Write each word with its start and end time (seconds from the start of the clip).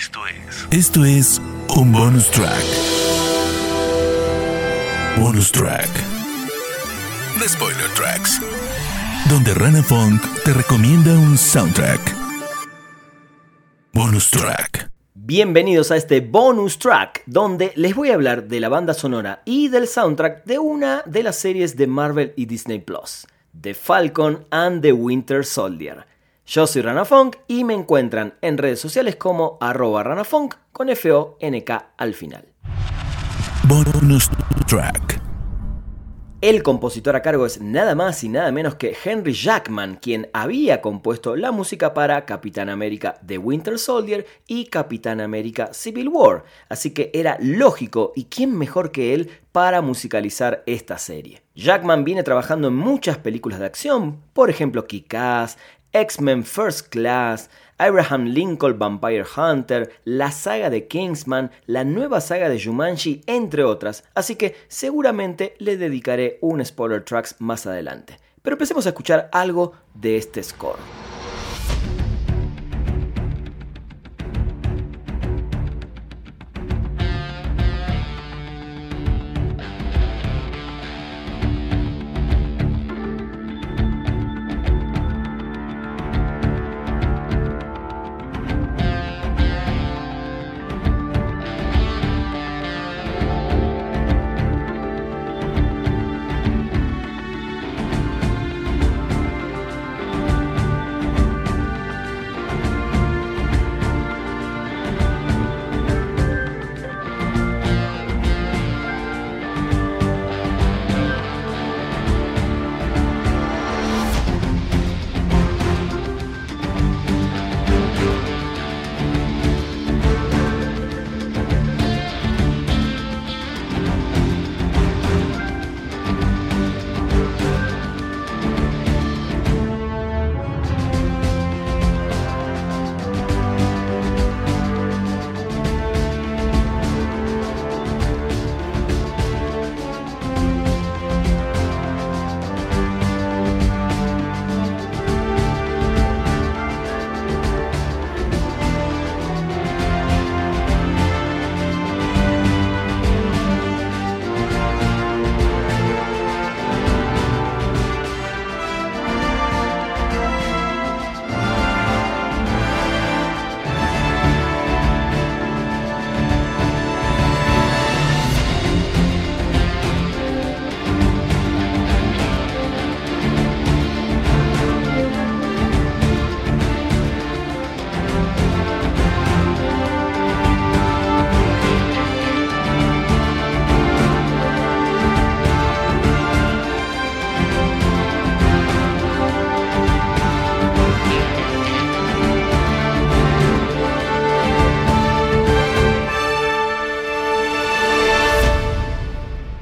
Esto 0.00 0.20
es. 0.26 0.66
Esto 0.70 1.04
es 1.04 1.42
un 1.76 1.92
bonus 1.92 2.30
track. 2.30 2.64
Bonus 5.18 5.52
track. 5.52 5.90
The 7.38 7.46
Spoiler 7.46 7.90
Tracks. 7.94 8.40
Donde 9.28 9.52
Rana 9.52 9.82
Funk 9.82 10.22
te 10.42 10.54
recomienda 10.54 11.12
un 11.12 11.36
soundtrack. 11.36 12.00
Bonus 13.92 14.30
track. 14.30 14.90
Bienvenidos 15.12 15.90
a 15.90 15.96
este 15.96 16.22
bonus 16.22 16.78
track 16.78 17.22
donde 17.26 17.72
les 17.74 17.94
voy 17.94 18.08
a 18.08 18.14
hablar 18.14 18.44
de 18.44 18.58
la 18.58 18.70
banda 18.70 18.94
sonora 18.94 19.42
y 19.44 19.68
del 19.68 19.86
soundtrack 19.86 20.46
de 20.46 20.58
una 20.58 21.02
de 21.04 21.22
las 21.24 21.36
series 21.36 21.76
de 21.76 21.86
Marvel 21.86 22.32
y 22.36 22.46
Disney 22.46 22.78
Plus, 22.78 23.26
The 23.60 23.74
Falcon 23.74 24.46
and 24.50 24.80
the 24.80 24.94
Winter 24.94 25.44
Soldier. 25.44 26.06
Yo 26.52 26.66
soy 26.66 26.82
Rana 26.82 27.04
Funk 27.04 27.36
y 27.46 27.62
me 27.62 27.74
encuentran 27.74 28.34
en 28.42 28.58
redes 28.58 28.80
sociales 28.80 29.14
como 29.14 29.56
arroba 29.60 30.02
ranafunk 30.02 30.56
con 30.72 30.88
F-O-N-K 30.88 31.92
al 31.96 32.12
final. 32.12 32.52
Bonus 33.68 34.28
track. 34.66 35.22
El 36.40 36.64
compositor 36.64 37.14
a 37.14 37.22
cargo 37.22 37.46
es 37.46 37.60
nada 37.60 37.94
más 37.94 38.24
y 38.24 38.28
nada 38.30 38.50
menos 38.50 38.74
que 38.74 38.96
Henry 39.04 39.34
Jackman, 39.34 39.96
quien 39.96 40.28
había 40.32 40.80
compuesto 40.80 41.36
la 41.36 41.52
música 41.52 41.94
para 41.94 42.24
Capitán 42.24 42.68
América 42.68 43.20
The 43.24 43.38
Winter 43.38 43.78
Soldier 43.78 44.26
y 44.48 44.64
Capitán 44.64 45.20
América 45.20 45.72
Civil 45.72 46.08
War, 46.08 46.44
así 46.68 46.92
que 46.92 47.12
era 47.12 47.36
lógico 47.40 48.12
y 48.16 48.24
quién 48.24 48.56
mejor 48.56 48.90
que 48.90 49.14
él 49.14 49.30
para 49.52 49.82
musicalizar 49.82 50.62
esta 50.66 50.96
serie. 50.96 51.42
Jackman 51.54 52.04
viene 52.04 52.22
trabajando 52.22 52.68
en 52.68 52.74
muchas 52.74 53.18
películas 53.18 53.58
de 53.60 53.66
acción, 53.66 54.22
por 54.32 54.48
ejemplo 54.48 54.86
Kick-Ass, 54.86 55.58
X-Men 55.92 56.44
First 56.44 56.88
Class, 56.88 57.50
Abraham 57.78 58.26
Lincoln 58.26 58.78
Vampire 58.78 59.24
Hunter, 59.36 59.90
la 60.04 60.30
saga 60.30 60.70
de 60.70 60.86
Kingsman, 60.86 61.50
la 61.66 61.82
nueva 61.84 62.20
saga 62.20 62.48
de 62.48 62.62
Jumanji, 62.62 63.22
entre 63.26 63.64
otras, 63.64 64.04
así 64.14 64.36
que 64.36 64.54
seguramente 64.68 65.56
le 65.58 65.76
dedicaré 65.76 66.38
un 66.42 66.64
spoiler 66.64 67.04
tracks 67.04 67.36
más 67.40 67.66
adelante. 67.66 68.18
Pero 68.42 68.54
empecemos 68.54 68.86
a 68.86 68.90
escuchar 68.90 69.28
algo 69.32 69.72
de 69.94 70.16
este 70.16 70.42
score. 70.42 70.78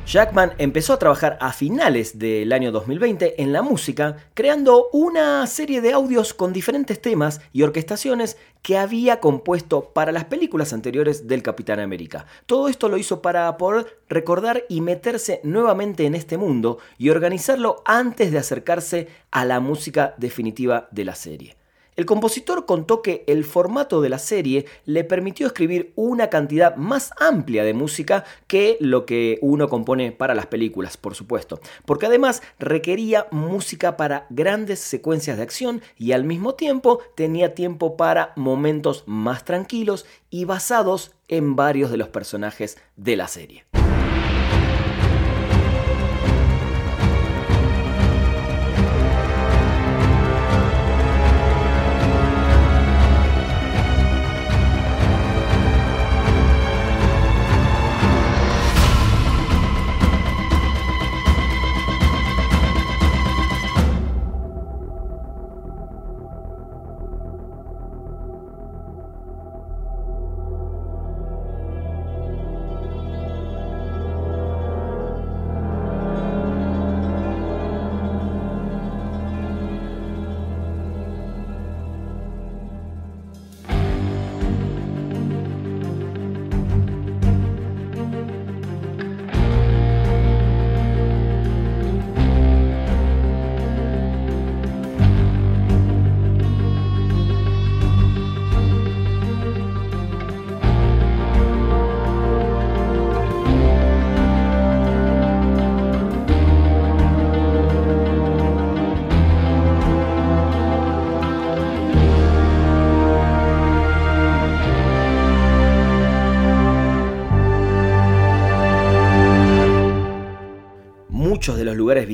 Jackman 0.08 0.54
empezó 0.56 0.94
a 0.94 0.98
trabajar 0.98 1.36
a 1.38 1.52
finales 1.52 2.18
del 2.18 2.54
año 2.54 2.72
2020 2.72 3.42
en 3.42 3.52
la 3.52 3.60
música, 3.60 4.16
creando 4.32 4.88
una 4.90 5.46
serie 5.46 5.82
de 5.82 5.92
audios 5.92 6.32
con 6.32 6.54
diferentes 6.54 7.02
temas 7.02 7.42
y 7.52 7.62
orquestaciones 7.62 8.38
que 8.62 8.78
había 8.78 9.20
compuesto 9.20 9.92
para 9.92 10.10
las 10.10 10.24
películas 10.24 10.72
anteriores 10.72 11.28
del 11.28 11.42
Capitán 11.42 11.78
América. 11.78 12.24
Todo 12.46 12.70
esto 12.70 12.88
lo 12.88 12.96
hizo 12.96 13.20
para 13.20 13.54
poder 13.58 13.98
recordar 14.08 14.64
y 14.70 14.80
meterse 14.80 15.42
nuevamente 15.44 16.06
en 16.06 16.14
este 16.14 16.38
mundo 16.38 16.78
y 16.96 17.10
organizarlo 17.10 17.82
antes 17.84 18.32
de 18.32 18.38
acercarse 18.38 19.08
a 19.30 19.44
la 19.44 19.60
música 19.60 20.14
definitiva 20.16 20.88
de 20.90 21.04
la 21.04 21.14
serie. 21.16 21.57
El 21.98 22.06
compositor 22.06 22.64
contó 22.64 23.02
que 23.02 23.24
el 23.26 23.44
formato 23.44 24.00
de 24.00 24.08
la 24.08 24.20
serie 24.20 24.66
le 24.84 25.02
permitió 25.02 25.48
escribir 25.48 25.92
una 25.96 26.30
cantidad 26.30 26.76
más 26.76 27.10
amplia 27.18 27.64
de 27.64 27.74
música 27.74 28.24
que 28.46 28.76
lo 28.78 29.04
que 29.04 29.40
uno 29.42 29.68
compone 29.68 30.12
para 30.12 30.36
las 30.36 30.46
películas, 30.46 30.96
por 30.96 31.16
supuesto, 31.16 31.58
porque 31.86 32.06
además 32.06 32.40
requería 32.60 33.26
música 33.32 33.96
para 33.96 34.28
grandes 34.30 34.78
secuencias 34.78 35.38
de 35.38 35.42
acción 35.42 35.82
y 35.96 36.12
al 36.12 36.22
mismo 36.22 36.54
tiempo 36.54 37.00
tenía 37.16 37.56
tiempo 37.56 37.96
para 37.96 38.32
momentos 38.36 39.02
más 39.06 39.44
tranquilos 39.44 40.06
y 40.30 40.44
basados 40.44 41.16
en 41.26 41.56
varios 41.56 41.90
de 41.90 41.96
los 41.96 42.10
personajes 42.10 42.78
de 42.94 43.16
la 43.16 43.26
serie. 43.26 43.64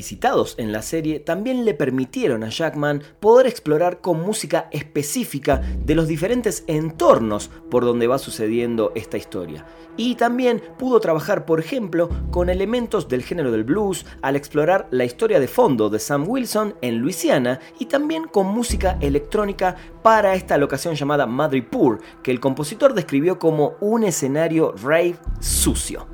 De 0.04 0.20
los 0.20 0.20
lugares 0.20 0.34
visitados 0.34 0.54
en 0.58 0.70
la 0.70 0.82
serie 0.82 1.18
también 1.18 1.64
le 1.64 1.72
permitieron 1.72 2.44
a 2.44 2.50
Jackman 2.50 3.02
poder 3.20 3.46
explorar 3.46 4.02
con 4.02 4.20
música 4.20 4.68
específica 4.70 5.62
de 5.84 5.94
los 5.94 6.08
diferentes 6.08 6.62
entornos 6.66 7.50
por 7.70 7.84
donde 7.84 8.06
va 8.06 8.18
sucediendo 8.18 8.92
esta 8.94 9.16
historia. 9.16 9.64
Y 9.96 10.16
también 10.16 10.62
pudo 10.78 11.00
trabajar, 11.00 11.46
por 11.46 11.58
ejemplo, 11.58 12.10
con 12.30 12.50
elementos 12.50 13.08
del 13.08 13.22
género 13.22 13.50
del 13.50 13.64
blues 13.64 14.04
al 14.20 14.36
explorar 14.36 14.88
la 14.90 15.04
historia 15.04 15.40
de 15.40 15.48
fondo 15.48 15.88
de 15.88 15.98
Sam 15.98 16.28
Wilson 16.28 16.74
en 16.82 16.98
Luisiana 16.98 17.60
y 17.78 17.86
también 17.86 18.24
con 18.24 18.46
música 18.46 18.98
electrónica 19.00 19.76
para 20.02 20.34
esta 20.34 20.58
locación 20.58 20.96
llamada 20.96 21.26
Madripoor, 21.26 22.00
que 22.22 22.30
el 22.30 22.40
compositor 22.40 22.92
describió 22.92 23.38
como 23.38 23.74
un 23.80 24.04
escenario 24.04 24.74
rave 24.82 25.16
sucio. 25.40 26.13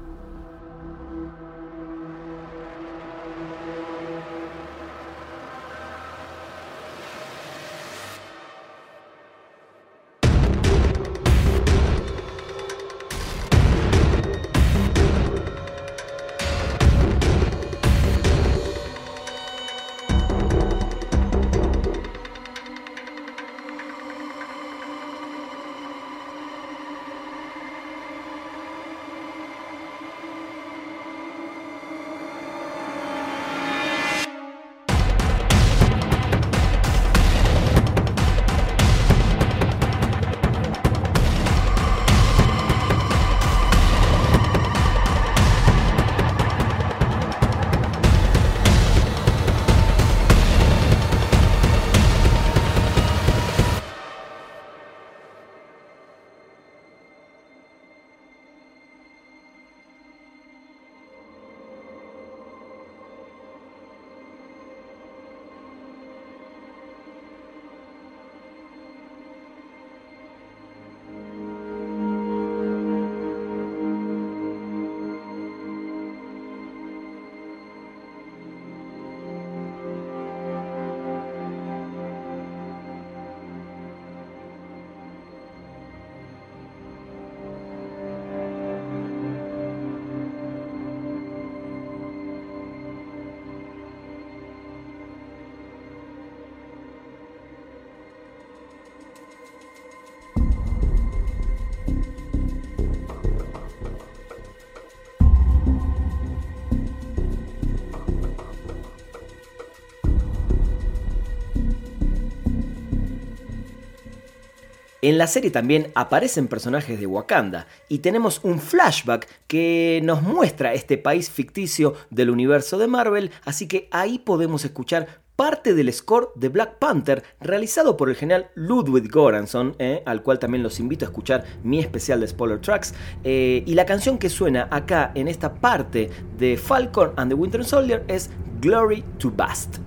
En 115.03 115.17
la 115.17 115.27
serie 115.27 115.51
también 115.51 115.91
aparecen 115.95 116.47
personajes 116.47 117.01
de 117.01 117.07
Wakanda 117.07 117.67
y 117.89 118.01
tenemos 118.01 118.41
un 118.43 118.61
flashback 118.61 119.27
que 119.47 120.01
nos 120.05 120.21
muestra 120.23 120.75
este 120.75 120.99
país 120.99 121.31
ficticio 121.31 121.95
del 122.11 122.29
universo 122.29 122.77
de 122.77 122.87
Marvel, 122.87 123.31
así 123.47 123.67
que 123.67 123.89
ahí 123.93 124.19
podemos 124.19 124.65
escuchar 124.67 125.23
parte 125.37 125.73
del 125.73 125.91
score 125.91 126.33
de 126.35 126.51
Black 126.51 126.77
Panther 126.79 127.23
realizado 127.41 127.97
por 127.97 128.11
el 128.11 128.17
general 128.17 128.51
Ludwig 128.57 129.11
Göransson, 129.11 129.75
eh, 129.79 130.03
al 130.05 130.23
cual 130.23 130.39
también 130.39 130.63
los 130.63 130.79
invito 130.79 131.07
a 131.07 131.09
escuchar 131.09 131.45
mi 131.65 131.79
especial 131.79 132.21
de 132.21 132.29
Spoiler 132.29 132.61
Tracks, 132.61 132.93
eh, 133.25 133.63
y 133.65 133.73
la 133.73 133.87
canción 133.87 134.19
que 134.19 134.29
suena 134.29 134.69
acá 134.71 135.13
en 135.15 135.29
esta 135.29 135.55
parte 135.55 136.11
de 136.37 136.59
Falcon 136.59 137.13
and 137.17 137.31
the 137.31 137.35
Winter 137.35 137.65
Soldier 137.65 138.05
es 138.07 138.29
Glory 138.61 139.03
to 139.17 139.33
Bast. 139.35 139.79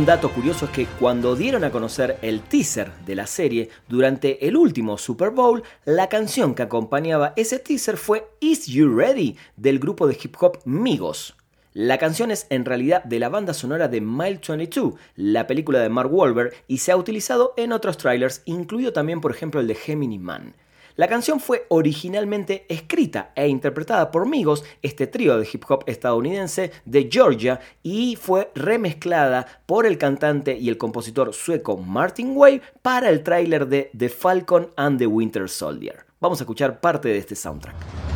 Un 0.00 0.06
dato 0.06 0.32
curioso 0.32 0.64
es 0.64 0.70
que 0.70 0.86
cuando 0.86 1.36
dieron 1.36 1.62
a 1.62 1.70
conocer 1.70 2.16
el 2.22 2.40
teaser 2.40 2.90
de 3.04 3.14
la 3.14 3.26
serie 3.26 3.68
durante 3.86 4.48
el 4.48 4.56
último 4.56 4.96
Super 4.96 5.28
Bowl, 5.28 5.62
la 5.84 6.08
canción 6.08 6.54
que 6.54 6.62
acompañaba 6.62 7.34
ese 7.36 7.58
teaser 7.58 7.98
fue 7.98 8.26
Is 8.40 8.64
You 8.64 8.96
Ready 8.96 9.36
del 9.58 9.78
grupo 9.78 10.06
de 10.06 10.16
hip 10.18 10.36
hop 10.40 10.60
Migos. 10.64 11.36
La 11.74 11.98
canción 11.98 12.30
es 12.30 12.46
en 12.48 12.64
realidad 12.64 13.04
de 13.04 13.18
la 13.18 13.28
banda 13.28 13.52
sonora 13.52 13.88
de 13.88 14.00
Mile 14.00 14.40
22, 14.48 14.94
la 15.16 15.46
película 15.46 15.80
de 15.80 15.90
Mark 15.90 16.10
Wahlberg, 16.10 16.54
y 16.66 16.78
se 16.78 16.92
ha 16.92 16.96
utilizado 16.96 17.52
en 17.58 17.70
otros 17.70 17.98
trailers, 17.98 18.40
incluido 18.46 18.94
también 18.94 19.20
por 19.20 19.32
ejemplo 19.32 19.60
el 19.60 19.66
de 19.66 19.74
Gemini 19.74 20.18
Man. 20.18 20.54
La 21.00 21.08
canción 21.08 21.40
fue 21.40 21.64
originalmente 21.70 22.66
escrita 22.68 23.32
e 23.34 23.48
interpretada 23.48 24.10
por 24.10 24.28
Migos, 24.28 24.64
este 24.82 25.06
trío 25.06 25.38
de 25.38 25.48
hip 25.50 25.64
hop 25.66 25.82
estadounidense 25.86 26.72
de 26.84 27.08
Georgia, 27.10 27.58
y 27.82 28.16
fue 28.16 28.50
remezclada 28.54 29.46
por 29.64 29.86
el 29.86 29.96
cantante 29.96 30.58
y 30.58 30.68
el 30.68 30.76
compositor 30.76 31.32
sueco 31.32 31.78
Martin 31.78 32.36
Way 32.36 32.60
para 32.82 33.08
el 33.08 33.22
tráiler 33.22 33.66
de 33.66 33.90
The 33.96 34.10
Falcon 34.10 34.68
and 34.76 34.98
the 34.98 35.06
Winter 35.06 35.48
Soldier. 35.48 36.04
Vamos 36.20 36.38
a 36.42 36.44
escuchar 36.44 36.82
parte 36.82 37.08
de 37.08 37.16
este 37.16 37.34
soundtrack. 37.34 38.09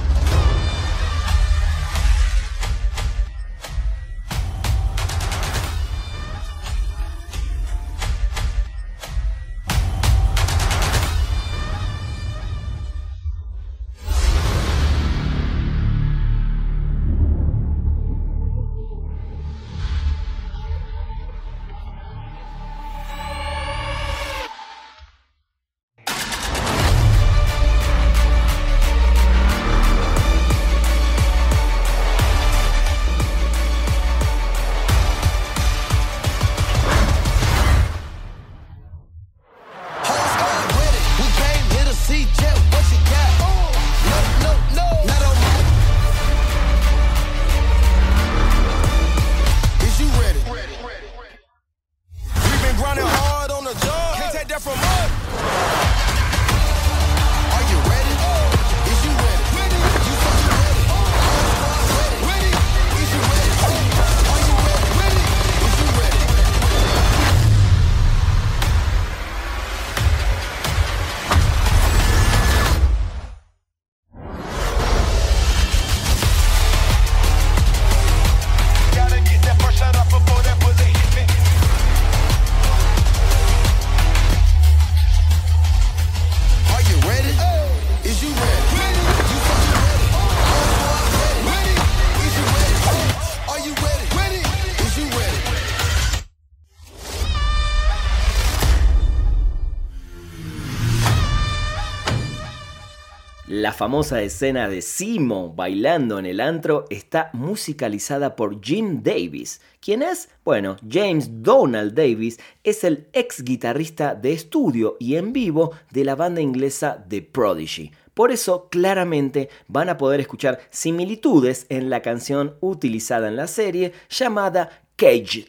Famosa 103.74 104.22
escena 104.22 104.68
de 104.68 104.80
Simo 104.80 105.52
bailando 105.52 106.18
en 106.18 106.26
el 106.26 106.40
antro 106.40 106.84
está 106.90 107.30
musicalizada 107.32 108.36
por 108.36 108.62
Jim 108.64 109.02
Davis. 109.02 109.60
¿Quién 109.80 110.02
es? 110.02 110.28
Bueno, 110.44 110.76
James 110.88 111.42
Donald 111.42 111.92
Davis 111.92 112.38
es 112.62 112.84
el 112.84 113.08
ex 113.12 113.42
guitarrista 113.42 114.14
de 114.14 114.32
estudio 114.32 114.96
y 115.00 115.16
en 115.16 115.32
vivo 115.32 115.72
de 115.90 116.04
la 116.04 116.14
banda 116.14 116.40
inglesa 116.40 117.04
The 117.08 117.22
Prodigy. 117.22 117.90
Por 118.14 118.30
eso, 118.30 118.68
claramente 118.70 119.48
van 119.66 119.88
a 119.88 119.98
poder 119.98 120.20
escuchar 120.20 120.60
similitudes 120.70 121.66
en 121.68 121.90
la 121.90 122.00
canción 122.00 122.54
utilizada 122.60 123.28
en 123.28 123.36
la 123.36 123.48
serie 123.48 123.92
llamada 124.08 124.84
Cage. 124.96 125.46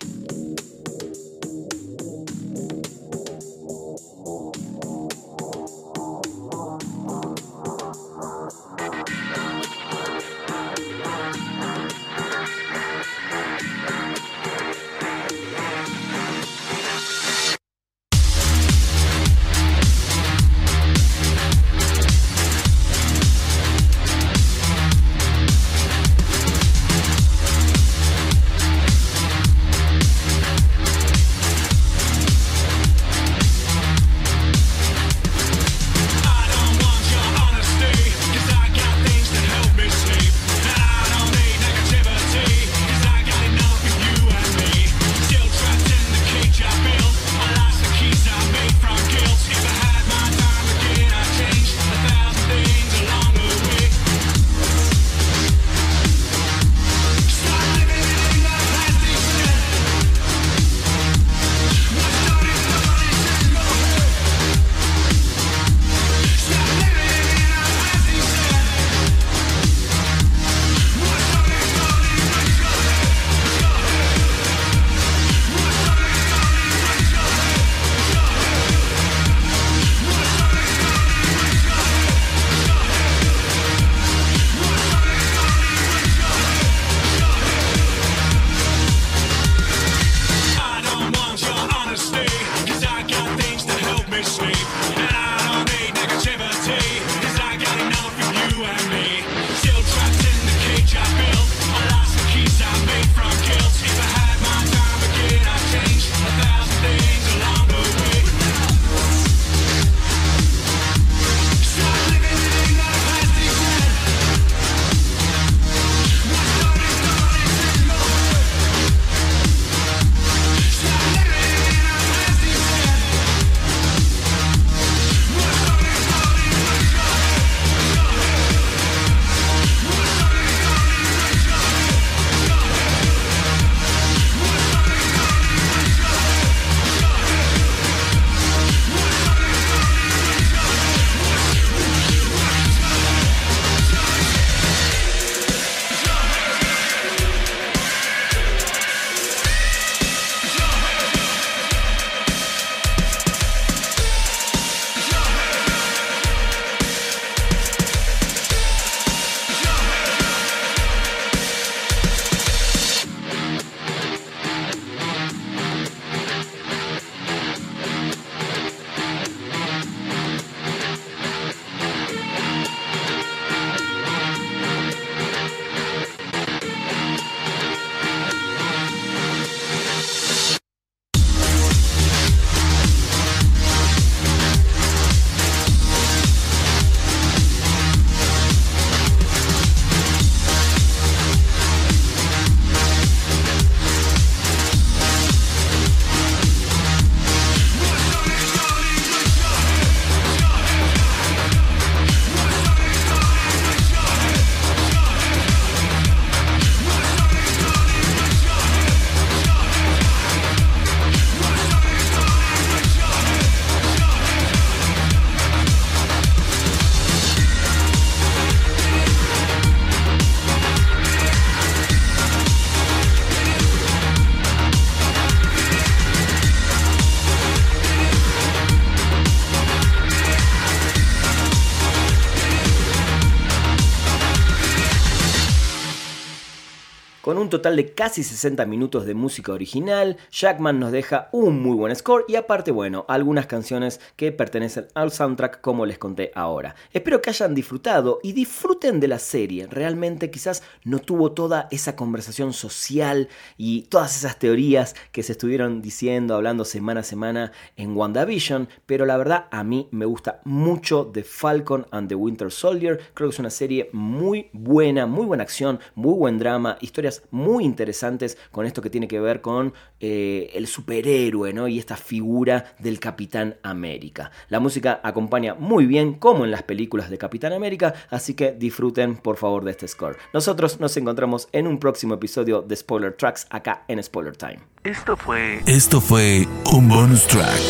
Un 237.39 237.49
total 237.49 237.75
de 237.75 237.91
casi 237.91 238.21
60 238.21 238.67
minutos 238.67 239.07
de 239.07 239.15
música 239.15 239.51
original, 239.51 240.15
Jackman 240.31 240.79
nos 240.79 240.91
deja 240.91 241.27
un 241.31 241.59
muy 241.59 241.75
buen 241.75 241.95
score 241.95 242.23
y 242.27 242.35
aparte, 242.35 242.69
bueno, 242.69 243.03
algunas 243.07 243.47
canciones 243.47 243.99
que 244.15 244.31
pertenecen 244.31 244.89
al 244.93 245.11
soundtrack 245.11 245.59
como 245.59 245.87
les 245.87 245.97
conté 245.97 246.31
ahora. 246.35 246.75
Espero 246.93 247.23
que 247.23 247.31
hayan 247.31 247.55
disfrutado 247.55 248.19
y 248.21 248.33
disfruten 248.33 248.99
de 248.99 249.07
la 249.07 249.17
serie. 249.17 249.65
Realmente 249.65 250.29
quizás 250.29 250.61
no 250.83 250.99
tuvo 250.99 251.31
toda 251.31 251.67
esa 251.71 251.95
conversación 251.95 252.53
social 252.53 253.27
y 253.57 253.87
todas 253.89 254.15
esas 254.15 254.37
teorías 254.37 254.95
que 255.11 255.23
se 255.23 255.31
estuvieron 255.31 255.81
diciendo, 255.81 256.35
hablando 256.35 256.63
semana 256.63 256.99
a 256.99 257.03
semana 257.03 257.51
en 257.75 257.97
WandaVision, 257.97 258.69
pero 258.85 259.07
la 259.07 259.17
verdad 259.17 259.47
a 259.49 259.63
mí 259.63 259.87
me 259.89 260.05
gusta 260.05 260.41
mucho 260.43 261.09
The 261.11 261.23
Falcon 261.23 261.87
and 261.89 262.07
the 262.07 262.13
Winter 262.13 262.51
Soldier. 262.51 262.99
Creo 263.15 263.29
que 263.29 263.33
es 263.33 263.39
una 263.39 263.49
serie 263.49 263.89
muy 263.93 264.51
buena, 264.53 265.07
muy 265.07 265.25
buena 265.25 265.41
acción, 265.41 265.79
muy 265.95 266.13
buen 266.13 266.37
drama, 266.37 266.77
historias 266.81 267.14
historias 267.15 267.23
muy 267.31 267.63
interesantes 267.63 268.37
con 268.51 268.65
esto 268.65 268.81
que 268.81 268.89
tiene 268.89 269.07
que 269.07 269.19
ver 269.19 269.41
con 269.41 269.73
eh, 269.99 270.51
el 270.53 270.67
superhéroe 270.67 271.53
¿no? 271.53 271.67
y 271.67 271.79
esta 271.79 271.97
figura 271.97 272.75
del 272.79 272.99
Capitán 272.99 273.57
América. 273.63 274.31
La 274.49 274.59
música 274.59 274.99
acompaña 275.03 275.55
muy 275.55 275.85
bien 275.85 276.13
como 276.13 276.45
en 276.45 276.51
las 276.51 276.63
películas 276.63 277.09
de 277.09 277.17
Capitán 277.17 277.53
América, 277.53 277.93
así 278.09 278.33
que 278.33 278.51
disfruten 278.51 279.17
por 279.17 279.37
favor 279.37 279.63
de 279.63 279.71
este 279.71 279.87
score. 279.87 280.17
Nosotros 280.33 280.79
nos 280.79 280.95
encontramos 280.97 281.47
en 281.51 281.67
un 281.67 281.79
próximo 281.79 282.15
episodio 282.15 282.61
de 282.61 282.75
Spoiler 282.75 283.13
Tracks 283.13 283.47
acá 283.49 283.83
en 283.87 284.01
Spoiler 284.01 284.35
Time. 284.35 284.59
Esto 284.83 285.17
fue... 285.17 285.61
Esto 285.65 286.01
fue 286.01 286.47
un 286.73 286.87
bonus 286.87 287.25
track. 287.27 287.61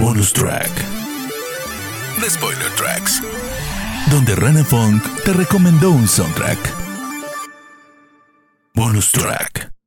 Bonus 0.00 0.32
track. 0.32 0.70
The 2.20 2.30
Spoiler 2.30 2.70
Tracks. 2.76 3.22
Donde 4.10 4.34
Rana 4.34 4.64
Funk 4.64 5.02
te 5.24 5.32
recomendó 5.32 5.90
un 5.90 6.08
soundtrack. 6.08 6.89
Bonus 8.80 9.12
track. 9.12 9.79